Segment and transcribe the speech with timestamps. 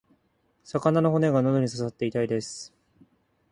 [0.63, 2.73] 魚の骨が喉に刺さって痛いです。